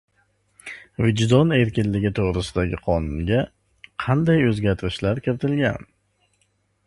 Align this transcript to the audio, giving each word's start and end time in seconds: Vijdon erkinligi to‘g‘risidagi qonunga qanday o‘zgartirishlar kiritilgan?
Vijdon 1.05 1.51
erkinligi 1.57 2.11
to‘g‘risidagi 2.19 2.79
qonunga 2.87 3.43
qanday 4.05 4.43
o‘zgartirishlar 4.49 5.21
kiritilgan? 5.27 5.89